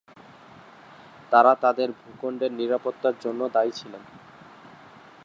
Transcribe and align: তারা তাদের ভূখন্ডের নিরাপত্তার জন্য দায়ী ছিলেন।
তারা 1.31 1.51
তাদের 1.63 1.89
ভূখন্ডের 1.99 2.51
নিরাপত্তার 2.53 3.15
জন্য 3.21 3.41
দায়ী 3.55 3.71
ছিলেন। 3.71 4.03